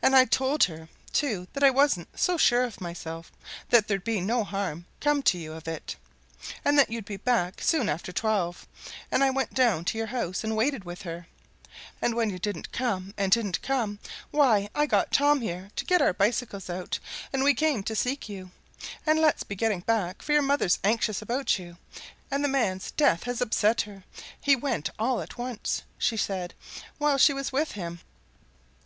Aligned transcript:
And 0.00 0.16
I 0.16 0.24
told 0.24 0.64
her, 0.64 0.88
too, 1.12 1.48
what 1.52 1.62
I 1.62 1.68
wasn't 1.68 2.08
so 2.18 2.38
sure 2.38 2.64
of 2.64 2.80
myself, 2.80 3.30
that 3.68 3.88
there'd 3.88 4.08
no 4.08 4.42
harm 4.42 4.86
come 5.02 5.22
to 5.24 5.36
you 5.36 5.52
of 5.52 5.68
it, 5.68 5.96
and 6.64 6.78
that 6.78 6.88
you'd 6.88 7.04
be 7.04 7.18
back 7.18 7.60
soon 7.60 7.90
after 7.90 8.10
twelve, 8.10 8.66
and 9.12 9.22
I 9.22 9.28
went 9.28 9.52
down 9.52 9.84
to 9.84 9.98
your 9.98 10.06
house 10.06 10.42
and 10.42 10.56
waited 10.56 10.84
with 10.84 11.02
her; 11.02 11.26
and 12.00 12.14
when 12.14 12.30
you 12.30 12.38
didn't 12.38 12.72
come, 12.72 13.12
and 13.18 13.30
didn't 13.30 13.60
come, 13.60 13.98
why, 14.30 14.70
I 14.74 14.86
got 14.86 15.12
Tom 15.12 15.42
here 15.42 15.68
to 15.76 15.84
get 15.84 16.00
our 16.00 16.14
bicycles 16.14 16.70
out 16.70 16.98
and 17.30 17.44
we 17.44 17.52
came 17.52 17.82
to 17.82 17.94
seek 17.94 18.30
you. 18.30 18.52
And 19.04 19.18
let's 19.20 19.42
be 19.42 19.56
getting 19.56 19.80
back, 19.80 20.22
for 20.22 20.32
your 20.32 20.40
mother's 20.40 20.78
anxious 20.84 21.20
about 21.20 21.58
you, 21.58 21.76
and 22.30 22.42
the 22.42 22.48
man's 22.48 22.92
death 22.92 23.24
has 23.24 23.42
upset 23.42 23.82
her 23.82 24.04
he 24.40 24.56
went 24.56 24.88
all 24.98 25.20
at 25.20 25.36
once, 25.36 25.82
she 25.98 26.16
said, 26.16 26.54
while 26.96 27.18
she 27.18 27.34
was 27.34 27.52
with 27.52 27.72
him." 27.72 28.00